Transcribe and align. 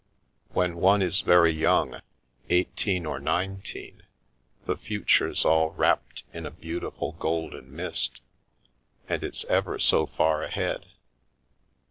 When 0.53 0.77
one 0.77 1.03
is 1.03 1.21
very 1.21 1.53
young— 1.53 2.01
eighteen 2.49 3.05
or 3.05 3.19
nineteen, 3.19 4.01
the 4.65 4.75
fu 4.75 5.01
ture's 5.03 5.45
all 5.45 5.73
wrapt 5.73 6.23
in 6.33 6.47
a 6.47 6.49
beautiful 6.49 7.11
golden 7.19 7.71
mist, 7.71 8.19
and 9.07 9.23
it's 9.23 9.45
ever 9.45 9.77
so 9.77 10.07
far 10.07 10.41
ahead. 10.41 10.87